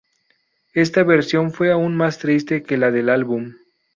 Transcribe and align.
Esta 0.73 1.03
versión 1.03 1.51
fue 1.53 1.71
aún 1.71 1.95
más 1.95 2.17
triste 2.17 2.63
que 2.63 2.75
la 2.75 2.89
del 2.89 3.07
álbum. 3.07 3.53